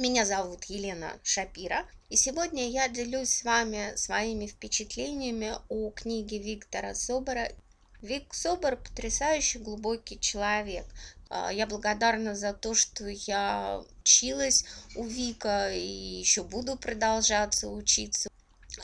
[0.00, 6.96] Меня зовут Елена Шапира, и сегодня я делюсь с вами своими впечатлениями о книге Виктора
[6.96, 7.48] Собора.
[8.02, 10.84] Вик Собор– потрясающий глубокий человек.
[11.30, 14.64] А, я благодарна за то, что я училась
[14.96, 18.28] у Вика и еще буду продолжаться учиться.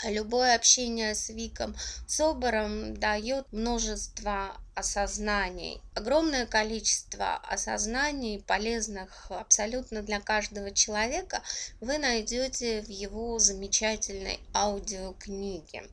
[0.04, 1.74] Любое общение с Виком
[2.06, 11.42] Собором дает множество осознаний, огромное количество осознаний, полезных абсолютно для каждого человека,
[11.80, 15.88] вы найдете в его замечательной аудиокниге.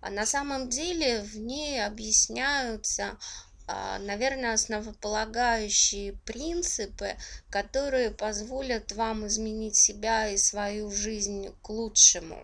[0.00, 3.18] А на самом деле в ней объясняются
[3.70, 7.16] а, наверное, основополагающие принципы,
[7.50, 12.42] которые позволят вам изменить себя и свою жизнь к лучшему.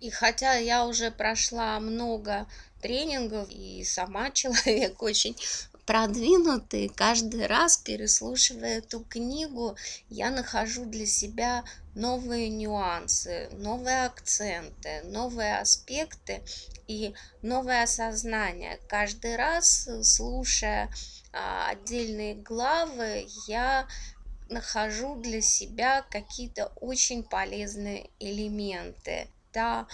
[0.00, 2.46] И хотя я уже прошла много
[2.80, 5.36] тренингов и сама человек очень
[5.84, 9.76] продвинутый, каждый раз переслушивая эту книгу,
[10.08, 16.42] я нахожу для себя новые нюансы, новые акценты, новые аспекты
[16.86, 18.78] и новое осознание.
[18.88, 20.90] Каждый раз, слушая
[21.32, 23.88] а, отдельные главы, я
[24.48, 29.86] нахожу для себя какие-то очень полезные элементы та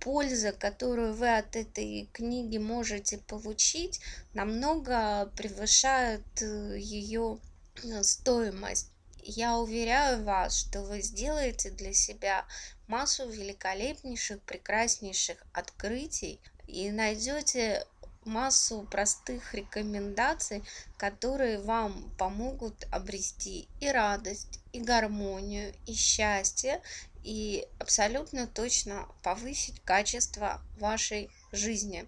[0.00, 4.00] польза, которую вы от этой книги можете получить,
[4.34, 7.38] намного превышает э, ее
[7.82, 8.90] э, стоимость.
[9.22, 12.44] Я уверяю вас, что вы сделаете для себя
[12.86, 17.86] массу великолепнейших, прекраснейших открытий и найдете
[18.26, 20.62] массу простых рекомендаций,
[20.96, 26.82] которые вам помогут обрести и радость, и гармонию, и счастье,
[27.24, 32.06] и абсолютно точно повысить качество вашей жизни.